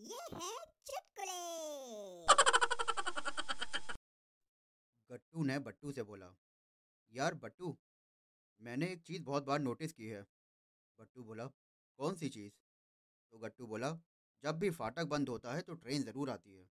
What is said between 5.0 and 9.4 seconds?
गट्टू ने बट्टू से बोला, यार बट्टू, मैंने एक चीज़